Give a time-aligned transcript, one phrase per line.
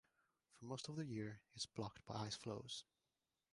[0.55, 2.85] For most of the year, it is blocked by ice floes.